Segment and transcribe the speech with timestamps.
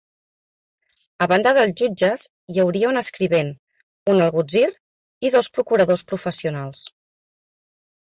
[1.25, 3.53] A banda dels jutges hi hauria un escrivent,
[4.17, 4.67] un algutzir
[5.31, 6.87] i dos procuradors professionals.